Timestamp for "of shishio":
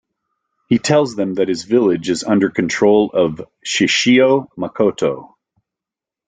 3.11-4.47